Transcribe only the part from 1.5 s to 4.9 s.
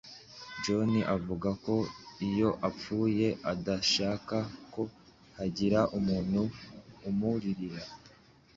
ko iyo apfuye adashaka ko